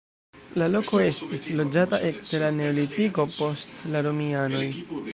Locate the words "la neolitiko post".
2.47-3.89